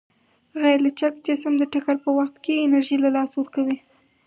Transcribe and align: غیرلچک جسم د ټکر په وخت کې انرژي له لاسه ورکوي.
غیرلچک 0.61 1.13
جسم 1.25 1.53
د 1.57 1.63
ټکر 1.73 1.95
په 2.05 2.09
وخت 2.17 2.35
کې 2.43 2.63
انرژي 2.65 2.97
له 3.03 3.09
لاسه 3.15 3.35
ورکوي. 3.37 3.77